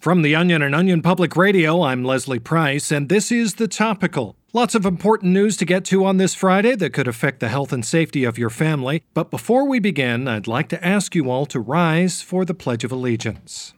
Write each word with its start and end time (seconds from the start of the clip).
From 0.00 0.22
The 0.22 0.34
Onion 0.34 0.62
and 0.62 0.74
Onion 0.74 1.02
Public 1.02 1.36
Radio, 1.36 1.82
I'm 1.82 2.02
Leslie 2.02 2.38
Price, 2.38 2.90
and 2.90 3.10
this 3.10 3.30
is 3.30 3.56
The 3.56 3.68
Topical. 3.68 4.34
Lots 4.54 4.74
of 4.74 4.86
important 4.86 5.34
news 5.34 5.58
to 5.58 5.66
get 5.66 5.84
to 5.84 6.06
on 6.06 6.16
this 6.16 6.34
Friday 6.34 6.74
that 6.76 6.94
could 6.94 7.06
affect 7.06 7.38
the 7.40 7.50
health 7.50 7.70
and 7.70 7.84
safety 7.84 8.24
of 8.24 8.38
your 8.38 8.48
family. 8.48 9.02
But 9.12 9.30
before 9.30 9.68
we 9.68 9.78
begin, 9.78 10.26
I'd 10.26 10.46
like 10.46 10.70
to 10.70 10.82
ask 10.82 11.14
you 11.14 11.30
all 11.30 11.44
to 11.44 11.60
rise 11.60 12.22
for 12.22 12.46
the 12.46 12.54
Pledge 12.54 12.82
of 12.82 12.90
Allegiance. 12.90 13.74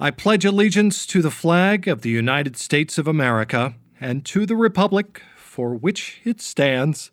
I 0.00 0.10
pledge 0.10 0.44
allegiance 0.44 1.06
to 1.06 1.22
the 1.22 1.30
flag 1.30 1.86
of 1.86 2.02
the 2.02 2.10
United 2.10 2.56
States 2.56 2.98
of 2.98 3.06
America 3.06 3.76
and 4.00 4.24
to 4.24 4.44
the 4.44 4.56
Republic 4.56 5.22
for 5.36 5.76
which 5.76 6.22
it 6.24 6.40
stands, 6.40 7.12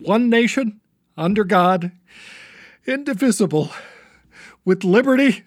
one 0.00 0.28
nation, 0.28 0.80
under 1.16 1.44
God, 1.44 1.92
indivisible, 2.88 3.70
with 4.64 4.82
liberty 4.82 5.44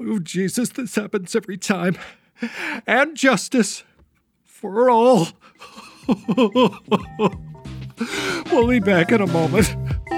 Oh, 0.00 0.18
Jesus, 0.18 0.70
this 0.70 0.94
happens 0.94 1.34
every 1.34 1.56
time. 1.56 1.96
And 2.86 3.16
justice 3.16 3.82
for 4.44 4.88
all. 4.90 5.28
we'll 8.50 8.68
be 8.68 8.80
back 8.80 9.10
in 9.12 9.20
a 9.20 9.26
moment. 9.26 9.66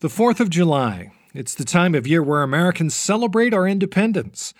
the 0.00 0.08
4th 0.08 0.40
of 0.40 0.50
July. 0.50 1.12
It's 1.34 1.54
the 1.54 1.64
time 1.64 1.94
of 1.94 2.06
year 2.06 2.22
where 2.22 2.42
Americans 2.42 2.94
celebrate 2.94 3.54
our 3.54 3.66
independence. 3.66 4.52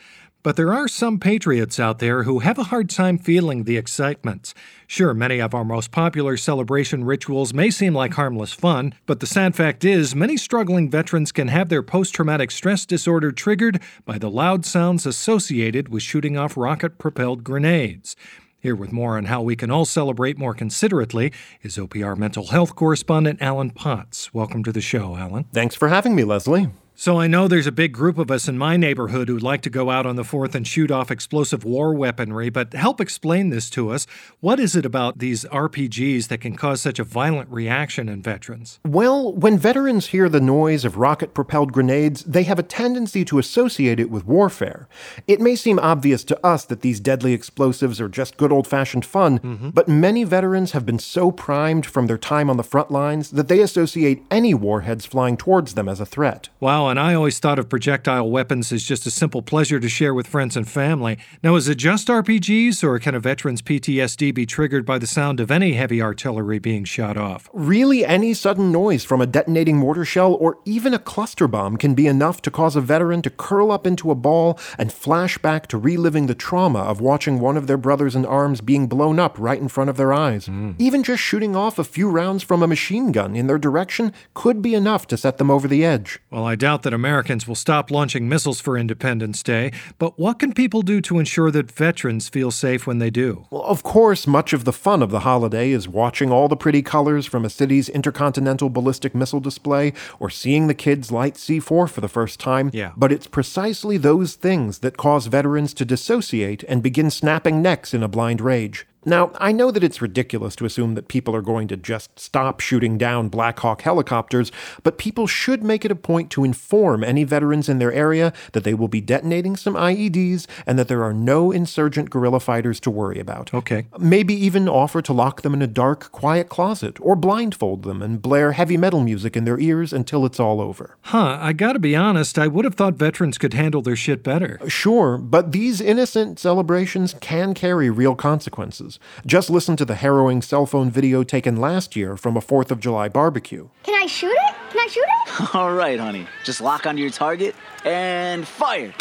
But 0.44 0.56
there 0.56 0.74
are 0.74 0.88
some 0.88 1.20
patriots 1.20 1.78
out 1.78 2.00
there 2.00 2.24
who 2.24 2.40
have 2.40 2.58
a 2.58 2.64
hard 2.64 2.90
time 2.90 3.16
feeling 3.16 3.62
the 3.62 3.76
excitement. 3.76 4.54
Sure, 4.88 5.14
many 5.14 5.38
of 5.38 5.54
our 5.54 5.64
most 5.64 5.92
popular 5.92 6.36
celebration 6.36 7.04
rituals 7.04 7.54
may 7.54 7.70
seem 7.70 7.94
like 7.94 8.14
harmless 8.14 8.52
fun, 8.52 8.92
but 9.06 9.20
the 9.20 9.26
sad 9.26 9.54
fact 9.54 9.84
is, 9.84 10.16
many 10.16 10.36
struggling 10.36 10.90
veterans 10.90 11.30
can 11.30 11.46
have 11.46 11.68
their 11.68 11.82
post 11.82 12.12
traumatic 12.12 12.50
stress 12.50 12.84
disorder 12.84 13.30
triggered 13.30 13.80
by 14.04 14.18
the 14.18 14.28
loud 14.28 14.66
sounds 14.66 15.06
associated 15.06 15.88
with 15.88 16.02
shooting 16.02 16.36
off 16.36 16.56
rocket 16.56 16.98
propelled 16.98 17.44
grenades. 17.44 18.16
Here 18.58 18.74
with 18.74 18.90
more 18.90 19.16
on 19.16 19.26
how 19.26 19.42
we 19.42 19.54
can 19.54 19.70
all 19.70 19.84
celebrate 19.84 20.38
more 20.38 20.54
considerately 20.54 21.32
is 21.62 21.76
OPR 21.76 22.16
mental 22.16 22.48
health 22.48 22.74
correspondent 22.74 23.40
Alan 23.40 23.70
Potts. 23.70 24.34
Welcome 24.34 24.64
to 24.64 24.72
the 24.72 24.80
show, 24.80 25.16
Alan. 25.16 25.44
Thanks 25.52 25.76
for 25.76 25.88
having 25.88 26.16
me, 26.16 26.24
Leslie. 26.24 26.68
So 27.02 27.18
I 27.18 27.26
know 27.26 27.48
there's 27.48 27.66
a 27.66 27.72
big 27.72 27.92
group 27.92 28.16
of 28.16 28.30
us 28.30 28.46
in 28.46 28.56
my 28.56 28.76
neighborhood 28.76 29.26
who'd 29.26 29.42
like 29.42 29.62
to 29.62 29.70
go 29.70 29.90
out 29.90 30.06
on 30.06 30.14
the 30.14 30.22
4th 30.22 30.54
and 30.54 30.64
shoot 30.64 30.88
off 30.88 31.10
explosive 31.10 31.64
war 31.64 31.92
weaponry, 31.92 32.48
but 32.48 32.74
help 32.74 33.00
explain 33.00 33.48
this 33.48 33.68
to 33.70 33.90
us. 33.90 34.06
What 34.38 34.60
is 34.60 34.76
it 34.76 34.86
about 34.86 35.18
these 35.18 35.44
RPGs 35.46 36.28
that 36.28 36.40
can 36.40 36.54
cause 36.54 36.80
such 36.80 37.00
a 37.00 37.04
violent 37.04 37.50
reaction 37.50 38.08
in 38.08 38.22
veterans? 38.22 38.78
Well, 38.86 39.32
when 39.32 39.58
veterans 39.58 40.06
hear 40.06 40.28
the 40.28 40.40
noise 40.40 40.84
of 40.84 40.96
rocket 40.96 41.34
propelled 41.34 41.72
grenades, 41.72 42.22
they 42.22 42.44
have 42.44 42.60
a 42.60 42.62
tendency 42.62 43.24
to 43.24 43.40
associate 43.40 43.98
it 43.98 44.08
with 44.08 44.24
warfare. 44.24 44.86
It 45.26 45.40
may 45.40 45.56
seem 45.56 45.80
obvious 45.80 46.22
to 46.22 46.46
us 46.46 46.64
that 46.66 46.82
these 46.82 47.00
deadly 47.00 47.32
explosives 47.32 48.00
are 48.00 48.08
just 48.08 48.36
good 48.36 48.52
old 48.52 48.68
fashioned 48.68 49.04
fun, 49.04 49.40
mm-hmm. 49.40 49.70
but 49.70 49.88
many 49.88 50.22
veterans 50.22 50.70
have 50.70 50.86
been 50.86 51.00
so 51.00 51.32
primed 51.32 51.84
from 51.84 52.06
their 52.06 52.16
time 52.16 52.48
on 52.48 52.58
the 52.58 52.62
front 52.62 52.92
lines 52.92 53.32
that 53.32 53.48
they 53.48 53.58
associate 53.58 54.22
any 54.30 54.54
warheads 54.54 55.04
flying 55.04 55.36
towards 55.36 55.74
them 55.74 55.88
as 55.88 55.98
a 55.98 56.06
threat. 56.06 56.48
Wow, 56.60 56.91
and 56.92 57.00
I 57.00 57.14
always 57.14 57.38
thought 57.38 57.58
of 57.58 57.70
projectile 57.70 58.30
weapons 58.30 58.70
as 58.70 58.82
just 58.82 59.06
a 59.06 59.10
simple 59.10 59.40
pleasure 59.40 59.80
to 59.80 59.88
share 59.88 60.12
with 60.12 60.26
friends 60.26 60.58
and 60.58 60.68
family. 60.68 61.16
Now, 61.42 61.56
is 61.56 61.66
it 61.66 61.76
just 61.76 62.08
RPGs, 62.08 62.84
or 62.84 62.98
can 62.98 63.14
a 63.14 63.18
veteran's 63.18 63.62
PTSD 63.62 64.34
be 64.34 64.44
triggered 64.44 64.84
by 64.84 64.98
the 64.98 65.06
sound 65.06 65.40
of 65.40 65.50
any 65.50 65.72
heavy 65.72 66.02
artillery 66.02 66.58
being 66.58 66.84
shot 66.84 67.16
off? 67.16 67.48
Really, 67.54 68.04
any 68.04 68.34
sudden 68.34 68.70
noise 68.70 69.04
from 69.04 69.22
a 69.22 69.26
detonating 69.26 69.78
mortar 69.78 70.04
shell 70.04 70.34
or 70.34 70.58
even 70.66 70.92
a 70.92 70.98
cluster 70.98 71.48
bomb 71.48 71.78
can 71.78 71.94
be 71.94 72.06
enough 72.06 72.42
to 72.42 72.50
cause 72.50 72.76
a 72.76 72.82
veteran 72.82 73.22
to 73.22 73.30
curl 73.30 73.72
up 73.72 73.86
into 73.86 74.10
a 74.10 74.14
ball 74.14 74.58
and 74.76 74.92
flash 74.92 75.38
back 75.38 75.68
to 75.68 75.78
reliving 75.78 76.26
the 76.26 76.34
trauma 76.34 76.80
of 76.80 77.00
watching 77.00 77.40
one 77.40 77.56
of 77.56 77.68
their 77.68 77.78
brothers 77.78 78.14
in 78.14 78.26
arms 78.26 78.60
being 78.60 78.86
blown 78.86 79.18
up 79.18 79.38
right 79.38 79.62
in 79.62 79.68
front 79.68 79.88
of 79.88 79.96
their 79.96 80.12
eyes. 80.12 80.46
Mm. 80.46 80.74
Even 80.78 81.02
just 81.02 81.22
shooting 81.22 81.56
off 81.56 81.78
a 81.78 81.84
few 81.84 82.10
rounds 82.10 82.42
from 82.42 82.62
a 82.62 82.66
machine 82.66 83.12
gun 83.12 83.34
in 83.34 83.46
their 83.46 83.56
direction 83.56 84.12
could 84.34 84.60
be 84.60 84.74
enough 84.74 85.06
to 85.06 85.16
set 85.16 85.38
them 85.38 85.50
over 85.50 85.66
the 85.66 85.86
edge. 85.86 86.18
Well, 86.30 86.44
I 86.44 86.54
doubt 86.54 86.71
that 86.80 86.94
Americans 86.94 87.46
will 87.46 87.54
stop 87.54 87.90
launching 87.90 88.26
missiles 88.26 88.58
for 88.58 88.78
Independence 88.78 89.42
Day, 89.42 89.70
but 89.98 90.18
what 90.18 90.38
can 90.38 90.54
people 90.54 90.80
do 90.80 91.02
to 91.02 91.18
ensure 91.18 91.50
that 91.50 91.70
veterans 91.70 92.30
feel 92.30 92.50
safe 92.50 92.86
when 92.86 92.98
they 92.98 93.10
do? 93.10 93.46
Well, 93.50 93.64
of 93.64 93.82
course, 93.82 94.26
much 94.26 94.54
of 94.54 94.64
the 94.64 94.72
fun 94.72 95.02
of 95.02 95.10
the 95.10 95.20
holiday 95.20 95.70
is 95.70 95.86
watching 95.86 96.32
all 96.32 96.48
the 96.48 96.56
pretty 96.56 96.80
colors 96.80 97.26
from 97.26 97.44
a 97.44 97.50
city's 97.50 97.90
intercontinental 97.90 98.70
ballistic 98.70 99.14
missile 99.14 99.40
display 99.40 99.92
or 100.18 100.30
seeing 100.30 100.68
the 100.68 100.74
kids 100.74 101.12
light 101.12 101.34
C4 101.34 101.90
for 101.90 102.00
the 102.00 102.08
first 102.08 102.40
time. 102.40 102.70
Yeah. 102.72 102.92
But 102.96 103.12
it's 103.12 103.26
precisely 103.26 103.98
those 103.98 104.34
things 104.36 104.78
that 104.78 104.96
cause 104.96 105.26
veterans 105.26 105.74
to 105.74 105.84
dissociate 105.84 106.62
and 106.64 106.82
begin 106.82 107.10
snapping 107.10 107.60
necks 107.60 107.92
in 107.92 108.02
a 108.02 108.08
blind 108.08 108.40
rage. 108.40 108.86
Now, 109.04 109.32
I 109.38 109.50
know 109.50 109.70
that 109.72 109.82
it's 109.82 110.00
ridiculous 110.00 110.54
to 110.56 110.64
assume 110.64 110.94
that 110.94 111.08
people 111.08 111.34
are 111.34 111.42
going 111.42 111.66
to 111.68 111.76
just 111.76 112.18
stop 112.18 112.60
shooting 112.60 112.98
down 112.98 113.28
Black 113.28 113.58
Hawk 113.58 113.82
helicopters, 113.82 114.52
but 114.84 114.96
people 114.96 115.26
should 115.26 115.64
make 115.64 115.84
it 115.84 115.90
a 115.90 115.96
point 115.96 116.30
to 116.30 116.44
inform 116.44 117.02
any 117.02 117.24
veterans 117.24 117.68
in 117.68 117.78
their 117.78 117.92
area 117.92 118.32
that 118.52 118.62
they 118.62 118.74
will 118.74 118.88
be 118.88 119.00
detonating 119.00 119.56
some 119.56 119.74
IEDs 119.74 120.46
and 120.66 120.78
that 120.78 120.86
there 120.86 121.02
are 121.02 121.12
no 121.12 121.50
insurgent 121.50 122.10
guerrilla 122.10 122.38
fighters 122.38 122.78
to 122.80 122.90
worry 122.90 123.18
about. 123.18 123.52
Okay. 123.52 123.86
Maybe 123.98 124.34
even 124.34 124.68
offer 124.68 125.02
to 125.02 125.12
lock 125.12 125.42
them 125.42 125.54
in 125.54 125.62
a 125.62 125.66
dark, 125.66 126.12
quiet 126.12 126.48
closet 126.48 126.98
or 127.00 127.16
blindfold 127.16 127.82
them 127.82 128.02
and 128.02 128.22
blare 128.22 128.52
heavy 128.52 128.76
metal 128.76 129.00
music 129.00 129.36
in 129.36 129.44
their 129.44 129.58
ears 129.58 129.92
until 129.92 130.24
it's 130.24 130.38
all 130.38 130.60
over. 130.60 130.96
Huh, 131.02 131.38
I 131.40 131.52
gotta 131.52 131.80
be 131.80 131.96
honest, 131.96 132.38
I 132.38 132.46
would 132.46 132.64
have 132.64 132.76
thought 132.76 132.94
veterans 132.94 133.36
could 133.36 133.54
handle 133.54 133.82
their 133.82 133.96
shit 133.96 134.22
better. 134.22 134.60
Sure, 134.68 135.18
but 135.18 135.50
these 135.50 135.80
innocent 135.80 136.38
celebrations 136.38 137.16
can 137.20 137.52
carry 137.54 137.90
real 137.90 138.14
consequences. 138.14 138.91
Just 139.26 139.50
listen 139.50 139.76
to 139.76 139.84
the 139.84 139.94
harrowing 139.94 140.42
cell 140.42 140.66
phone 140.66 140.90
video 140.90 141.22
taken 141.22 141.56
last 141.56 141.96
year 141.96 142.16
from 142.16 142.36
a 142.36 142.40
4th 142.40 142.70
of 142.70 142.80
July 142.80 143.08
barbecue. 143.08 143.68
Can 143.82 143.94
I 144.00 144.06
shoot 144.06 144.32
it? 144.32 144.54
Can 144.70 144.80
I 144.80 144.86
shoot 144.88 145.04
it? 145.06 145.54
All 145.54 145.72
right, 145.72 145.98
honey. 145.98 146.26
Just 146.44 146.60
lock 146.60 146.86
onto 146.86 147.00
your 147.02 147.10
target 147.10 147.54
and 147.84 148.46
fire. 148.46 148.92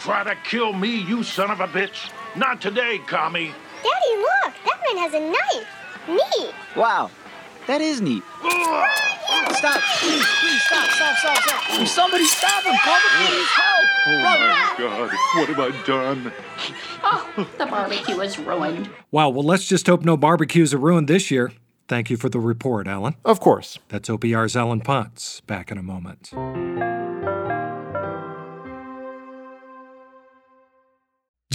Try 0.00 0.24
to 0.24 0.34
kill 0.44 0.72
me, 0.72 0.96
you 1.02 1.22
son 1.22 1.50
of 1.50 1.60
a 1.60 1.66
bitch. 1.66 2.10
Not 2.36 2.60
today, 2.60 3.00
commie. 3.06 3.52
Daddy, 3.82 4.16
look. 4.16 4.54
That 4.64 4.80
man 4.86 4.96
has 5.02 5.14
a 5.14 5.20
knife. 5.20 5.68
Neat. 6.08 6.54
Wow. 6.76 7.10
That 7.66 7.80
is 7.82 8.00
neat. 8.00 8.22
Stop. 9.54 9.80
Please, 10.00 10.24
please, 10.40 10.62
stop, 10.62 10.88
stop, 10.90 11.16
stop, 11.16 11.36
stop. 11.38 11.86
Somebody 11.86 12.24
stop 12.24 12.62
him. 12.64 12.76
Call 12.78 12.94
the 12.94 13.26
police. 13.26 13.48
Help. 13.48 13.86
Oh, 14.06 14.22
my 14.22 14.74
God. 14.78 15.10
What 15.34 15.48
have 15.48 15.60
I 15.60 15.86
done? 15.86 16.32
Oh, 17.02 17.48
the 17.58 17.66
barbecue 17.66 18.20
is 18.20 18.38
ruined. 18.38 18.88
Wow, 19.10 19.30
well, 19.30 19.44
let's 19.44 19.66
just 19.66 19.86
hope 19.86 20.04
no 20.04 20.16
barbecues 20.16 20.72
are 20.72 20.78
ruined 20.78 21.08
this 21.08 21.30
year. 21.30 21.52
Thank 21.88 22.10
you 22.10 22.16
for 22.16 22.28
the 22.28 22.38
report, 22.38 22.86
Alan. 22.86 23.14
Of 23.24 23.40
course. 23.40 23.78
That's 23.88 24.08
OPR's 24.08 24.56
Alan 24.56 24.80
Potts. 24.80 25.40
Back 25.40 25.72
in 25.72 25.78
a 25.78 25.82
moment. 25.82 26.32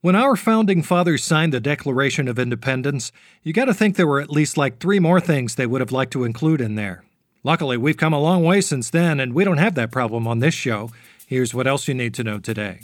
When 0.00 0.14
our 0.14 0.36
founding 0.36 0.84
fathers 0.84 1.24
signed 1.24 1.52
the 1.52 1.58
Declaration 1.58 2.28
of 2.28 2.38
Independence, 2.38 3.10
you 3.42 3.52
got 3.52 3.64
to 3.64 3.74
think 3.74 3.96
there 3.96 4.06
were 4.06 4.20
at 4.20 4.30
least 4.30 4.56
like 4.56 4.78
three 4.78 5.00
more 5.00 5.20
things 5.20 5.56
they 5.56 5.66
would 5.66 5.80
have 5.80 5.90
liked 5.90 6.12
to 6.12 6.22
include 6.22 6.60
in 6.60 6.76
there. 6.76 7.02
Luckily, 7.42 7.76
we've 7.76 7.96
come 7.96 8.12
a 8.12 8.20
long 8.20 8.44
way 8.44 8.60
since 8.60 8.90
then, 8.90 9.18
and 9.18 9.32
we 9.32 9.42
don't 9.42 9.58
have 9.58 9.74
that 9.74 9.90
problem 9.90 10.28
on 10.28 10.38
this 10.38 10.54
show. 10.54 10.92
Here's 11.26 11.52
what 11.52 11.66
else 11.66 11.88
you 11.88 11.94
need 11.94 12.14
to 12.14 12.22
know 12.22 12.38
today. 12.38 12.82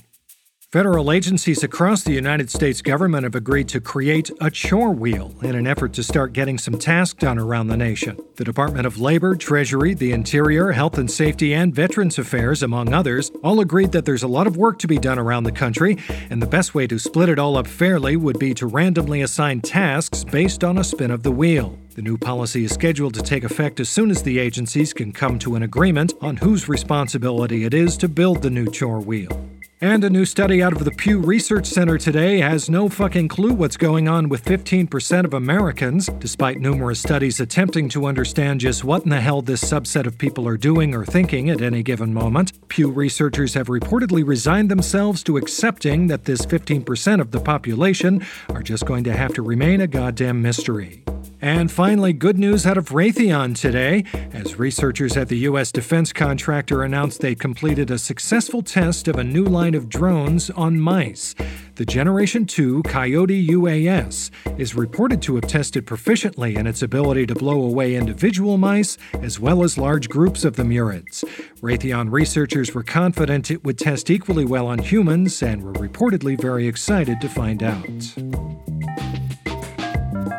Federal 0.75 1.13
agencies 1.13 1.63
across 1.63 2.03
the 2.03 2.15
United 2.15 2.51
States 2.51 2.83
government 2.83 3.23
have 3.23 3.37
agreed 3.37 3.69
to 3.69 3.81
create 3.81 4.29
a 4.41 4.51
chore 4.51 4.91
wheel 4.91 5.33
in 5.41 5.55
an 5.55 5.69
effort 5.69 5.93
to 5.93 6.03
start 6.03 6.33
getting 6.33 6.59
some 6.59 6.77
tasks 6.77 7.21
done 7.21 7.39
around 7.39 7.69
the 7.69 7.77
nation. 7.77 8.19
The 8.35 8.43
Department 8.43 8.85
of 8.85 8.99
Labor, 8.99 9.37
Treasury, 9.37 9.95
the 9.95 10.11
Interior, 10.11 10.73
Health 10.73 10.99
and 10.99 11.09
Safety, 11.09 11.55
and 11.55 11.73
Veterans 11.73 12.19
Affairs, 12.19 12.65
among 12.65 12.93
others, 12.93 13.31
all 13.45 13.61
agreed 13.61 13.93
that 13.93 14.05
there's 14.05 14.25
a 14.25 14.27
lot 14.27 14.49
of 14.49 14.57
work 14.57 14.81
to 14.81 14.89
be 14.89 14.99
done 14.99 15.17
around 15.17 15.45
the 15.45 15.53
country, 15.53 15.97
and 16.29 16.43
the 16.43 16.47
best 16.49 16.75
way 16.75 16.89
to 16.89 16.99
split 16.99 17.29
it 17.29 17.39
all 17.39 17.57
up 17.57 17.69
fairly 17.69 18.17
would 18.17 18.41
be 18.41 18.53
to 18.55 18.67
randomly 18.67 19.23
assign 19.23 19.61
tasks 19.61 20.25
based 20.25 20.65
on 20.65 20.79
a 20.79 20.83
spin 20.83 21.13
of 21.13 21.23
the 21.23 21.31
wheel. 21.31 21.79
The 21.95 22.03
new 22.03 22.19
policy 22.19 22.65
is 22.65 22.73
scheduled 22.73 23.15
to 23.15 23.23
take 23.23 23.45
effect 23.45 23.79
as 23.79 23.89
soon 23.89 24.11
as 24.11 24.25
the 24.25 24.41
agencies 24.41 24.93
can 24.93 25.13
come 25.13 25.39
to 25.39 25.55
an 25.55 25.63
agreement 25.63 26.15
on 26.21 26.39
whose 26.39 26.69
responsibility 26.69 27.63
it 27.63 27.75
is 27.75 27.97
to 27.99 28.09
build 28.09 28.43
the 28.43 28.51
new 28.51 28.69
chore 28.69 28.99
wheel. 28.99 29.54
And 29.81 30.05
a 30.05 30.09
new 30.09 30.25
study 30.25 30.63
out 30.63 30.73
of 30.73 30.85
the 30.85 30.93
Pew 30.93 31.19
Research 31.19 31.67
Center 31.67 31.99
today 31.99 32.39
has 32.39 32.71
no 32.71 32.89
fucking 32.89 33.27
clue 33.27 33.53
what's 33.53 33.77
going 33.77 34.07
on 34.07 34.29
with 34.29 34.45
15% 34.45 35.25
of 35.25 35.35
Americans, 35.35 36.07
despite 36.21 36.61
numerous 36.61 37.01
studies 37.01 37.41
attempting 37.41 37.89
to 37.91 38.07
understand 38.07 38.61
just 38.61 38.85
what 38.85 39.03
in 39.03 39.11
the 39.11 39.21
hell 39.21 39.43
this 39.43 39.65
subset 39.65 40.07
of 40.07 40.17
people 40.17 40.47
are 40.47 40.57
doing 40.57 40.95
or 40.95 41.05
thinking 41.05 41.51
at 41.51 41.61
any 41.61 41.83
given 41.83 42.15
moment. 42.15 42.53
Pew 42.69 42.89
researchers 42.89 43.55
have 43.55 43.67
reportedly 43.67 44.27
resigned 44.27 44.71
themselves 44.71 45.25
to 45.25 45.37
accepting 45.37 46.07
that 46.07 46.25
this 46.25 46.47
15% 46.47 47.21
of 47.21 47.33
the 47.33 47.41
population 47.41 48.25
are 48.51 48.63
just 48.63 48.87
going 48.87 49.03
to 49.03 49.13
have 49.13 49.35
to 49.35 49.43
remain 49.43 49.81
a 49.81 49.89
goddamn 49.89 50.41
mystery. 50.41 51.05
And 51.41 51.71
finally, 51.71 52.13
good 52.13 52.39
news 52.39 52.65
out 52.65 52.79
of 52.79 52.89
Raytheon 52.89 53.55
today, 53.55 54.05
as 54.33 54.59
researchers 54.59 55.15
at 55.17 55.29
the 55.29 55.37
U.S. 55.41 55.71
defense 55.71 56.11
contractor 56.11 56.83
announced 56.83 57.21
they 57.21 57.35
completed 57.35 57.91
a 57.91 57.99
successful 57.99 58.63
test 58.63 59.09
of 59.09 59.17
a 59.17 59.25
new 59.25 59.45
line 59.45 59.64
of 59.73 59.89
drones 59.89 60.51
on 60.51 60.79
mice. 60.79 61.35
The 61.77 61.87
Generation 61.87 62.45
2 62.45 62.83
Coyote 62.83 63.49
UAS 63.49 64.31
is 64.59 64.75
reported 64.75 65.23
to 65.23 65.37
have 65.37 65.47
tested 65.47 65.87
proficiently 65.87 66.57
in 66.57 66.67
its 66.67 66.83
ability 66.83 67.27
to 67.27 67.35
blow 67.35 67.63
away 67.63 67.95
individual 67.95 68.59
mice 68.59 68.99
as 69.23 69.41
well 69.41 69.65
as 69.65 69.79
large 69.79 70.09
groups 70.09 70.45
of 70.45 70.57
the 70.57 70.63
murids. 70.65 71.25
Raytheon 71.63 72.13
researchers 72.13 72.75
were 72.75 72.83
confident 72.83 73.51
it 73.51 73.65
would 73.65 73.79
test 73.79 74.11
equally 74.11 74.45
well 74.45 74.67
on 74.67 74.79
humans 74.79 75.43
and 75.43 75.63
were 75.63 75.73
reportedly 75.73 76.39
very 76.39 76.67
excited 76.69 77.21
to 77.21 77.29
find 77.29 77.63
out. 77.63 78.15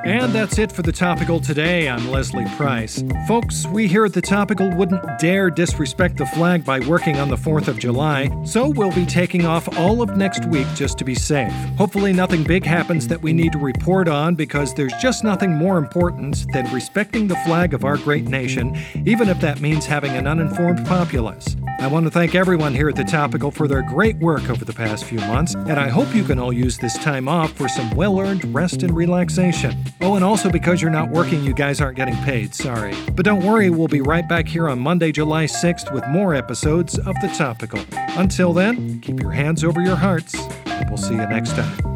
And 0.05 0.33
that's 0.33 0.59
it 0.59 0.71
for 0.71 0.83
the 0.83 0.91
topical 0.91 1.39
today. 1.39 1.89
I'm 1.89 2.11
Leslie 2.11 2.45
Price. 2.57 3.03
Folks, 3.27 3.65
we 3.65 3.87
here 3.87 4.05
at 4.05 4.13
the 4.13 4.21
topical 4.21 4.71
wouldn't 4.75 5.01
dare 5.17 5.49
disrespect 5.49 6.17
the 6.17 6.27
flag 6.27 6.63
by 6.63 6.79
working 6.81 7.17
on 7.17 7.27
the 7.27 7.35
4th 7.35 7.67
of 7.67 7.79
July, 7.79 8.29
so 8.45 8.69
we'll 8.69 8.91
be 8.91 9.07
taking 9.07 9.47
off 9.47 9.67
all 9.79 10.03
of 10.03 10.15
next 10.15 10.45
week 10.45 10.67
just 10.75 10.99
to 10.99 11.05
be 11.05 11.15
safe. 11.15 11.51
Hopefully, 11.75 12.13
nothing 12.13 12.43
big 12.43 12.63
happens 12.63 13.07
that 13.07 13.19
we 13.19 13.33
need 13.33 13.51
to 13.53 13.57
report 13.57 14.07
on 14.07 14.35
because 14.35 14.75
there's 14.75 14.93
just 15.01 15.23
nothing 15.23 15.55
more 15.55 15.79
important 15.79 16.45
than 16.53 16.71
respecting 16.71 17.27
the 17.27 17.37
flag 17.37 17.73
of 17.73 17.83
our 17.83 17.97
great 17.97 18.25
nation, 18.25 18.77
even 19.05 19.27
if 19.27 19.39
that 19.41 19.59
means 19.59 19.87
having 19.87 20.11
an 20.11 20.27
uninformed 20.27 20.85
populace. 20.85 21.55
I 21.79 21.87
want 21.87 22.05
to 22.05 22.11
thank 22.11 22.35
everyone 22.35 22.73
here 22.73 22.89
at 22.89 22.95
the 22.95 23.03
Topical 23.03 23.51
for 23.51 23.67
their 23.67 23.81
great 23.81 24.17
work 24.17 24.49
over 24.49 24.63
the 24.63 24.73
past 24.73 25.03
few 25.03 25.19
months, 25.19 25.55
and 25.55 25.79
I 25.79 25.89
hope 25.89 26.15
you 26.15 26.23
can 26.23 26.39
all 26.39 26.53
use 26.53 26.77
this 26.77 26.97
time 26.99 27.27
off 27.27 27.51
for 27.51 27.67
some 27.67 27.89
well 27.95 28.19
earned 28.19 28.45
rest 28.53 28.81
and 28.83 28.95
relaxation. 28.95 29.75
Oh, 30.01 30.15
and 30.15 30.23
also 30.23 30.49
because 30.49 30.81
you're 30.81 30.91
not 30.91 31.09
working, 31.09 31.43
you 31.43 31.53
guys 31.53 31.79
aren't 31.81 31.97
getting 31.97 32.15
paid, 32.17 32.53
sorry. 32.53 32.93
But 33.13 33.25
don't 33.25 33.43
worry, 33.43 33.69
we'll 33.69 33.87
be 33.87 34.01
right 34.01 34.27
back 34.27 34.47
here 34.47 34.67
on 34.69 34.79
Monday, 34.79 35.11
July 35.11 35.45
6th 35.45 35.93
with 35.93 36.05
more 36.07 36.35
episodes 36.35 36.97
of 36.97 37.15
The 37.21 37.33
Topical. 37.37 37.79
Until 38.17 38.53
then, 38.53 38.99
keep 38.99 39.19
your 39.19 39.31
hands 39.31 39.63
over 39.63 39.81
your 39.81 39.95
hearts, 39.95 40.35
and 40.65 40.89
we'll 40.89 40.97
see 40.97 41.15
you 41.15 41.25
next 41.27 41.55
time. 41.55 41.94